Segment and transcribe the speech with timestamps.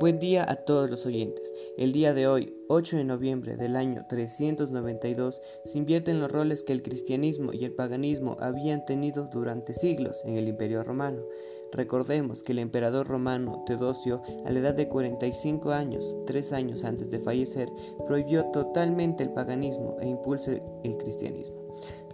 [0.00, 1.52] Buen día a todos los oyentes.
[1.76, 6.72] El día de hoy, 8 de noviembre del año 392, se invierten los roles que
[6.72, 11.22] el cristianismo y el paganismo habían tenido durante siglos en el Imperio Romano.
[11.72, 17.10] Recordemos que el emperador romano Teodosio, a la edad de 45 años, tres años antes
[17.10, 17.68] de fallecer,
[18.06, 21.62] prohibió totalmente el paganismo e impulsó el cristianismo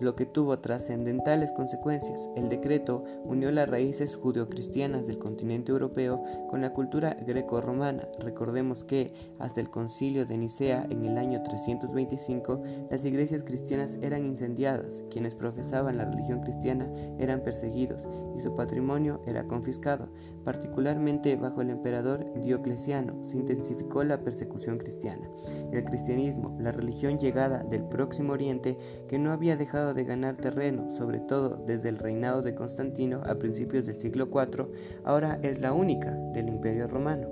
[0.01, 2.31] lo que tuvo trascendentales consecuencias.
[2.37, 8.09] El decreto unió las raíces judeocristianas del continente europeo con la cultura greco-romana.
[8.21, 14.25] Recordemos que hasta el concilio de Nicea en el año 325 las iglesias cristianas eran
[14.25, 18.07] incendiadas, quienes profesaban la religión cristiana eran perseguidos
[18.37, 20.09] y su patrimonio era confiscado.
[20.45, 25.29] Particularmente bajo el emperador Diocleciano se intensificó la persecución cristiana.
[25.73, 28.79] El cristianismo, la religión llegada del próximo oriente
[29.09, 33.37] que no había dejado de ganar terreno, sobre todo desde el reinado de Constantino a
[33.37, 34.67] principios del siglo IV,
[35.05, 37.29] ahora es la única del Imperio Romano.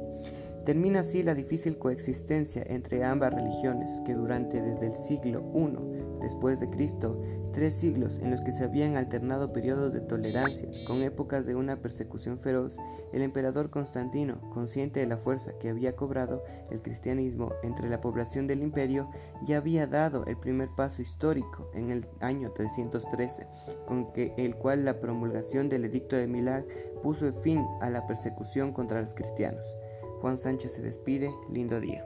[0.66, 6.58] Termina así la difícil coexistencia entre ambas religiones que durante desde el siglo I después
[6.58, 7.22] de Cristo,
[7.52, 11.80] tres siglos en los que se habían alternado periodos de tolerancia con épocas de una
[11.80, 12.78] persecución feroz,
[13.12, 18.48] el emperador Constantino, consciente de la fuerza que había cobrado el cristianismo entre la población
[18.48, 19.08] del imperio,
[19.44, 23.46] ya había dado el primer paso histórico en el año 313,
[23.86, 26.66] con que, el cual la promulgación del Edicto de Milán
[27.02, 29.76] puso fin a la persecución contra los cristianos.
[30.26, 32.04] Juan Sánchez se despide, lindo día.